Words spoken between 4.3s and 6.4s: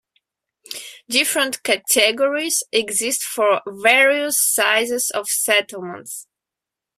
sizes of settlements.